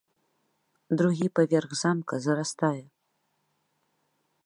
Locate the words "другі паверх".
1.01-1.71